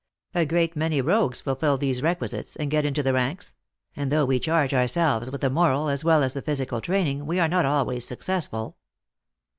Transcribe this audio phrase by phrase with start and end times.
[0.33, 3.53] A great many rogues fulfil these requisites, and get into the ranks;
[3.95, 7.39] and though we charge ourselves with the moral as well as the physical training, we
[7.39, 8.77] are not always successful.